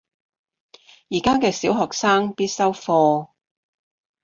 [1.11, 3.29] 而家嘅小學生必修課